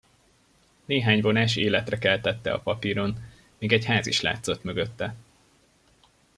Néhány 0.85 1.21
vonás 1.21 1.55
életre 1.55 1.97
keltette 1.97 2.51
a 2.53 2.59
papíron, 2.59 3.17
még 3.57 3.71
egy 3.71 3.85
ház 3.85 4.07
is 4.07 4.21
látszott 4.21 4.63
mögötte. 4.63 5.15